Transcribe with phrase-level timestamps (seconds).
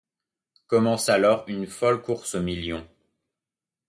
[0.65, 2.87] Commence alors une folle course aux millions.